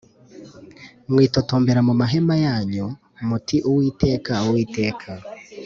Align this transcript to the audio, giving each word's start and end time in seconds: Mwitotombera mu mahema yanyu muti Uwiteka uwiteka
Mwitotombera 1.11 1.81
mu 1.87 1.93
mahema 2.01 2.35
yanyu 2.45 2.85
muti 3.27 3.57
Uwiteka 3.69 4.33
uwiteka 4.47 5.11